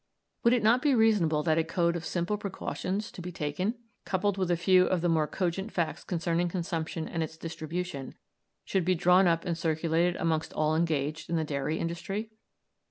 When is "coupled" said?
4.03-4.35